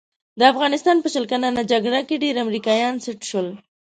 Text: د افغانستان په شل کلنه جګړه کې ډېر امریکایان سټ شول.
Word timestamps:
د 0.39 0.41
افغانستان 0.51 0.97
په 1.01 1.07
شل 1.13 1.25
کلنه 1.31 1.61
جګړه 1.71 1.99
کې 2.07 2.21
ډېر 2.23 2.35
امریکایان 2.45 2.95
سټ 3.05 3.19
شول. 3.29 3.47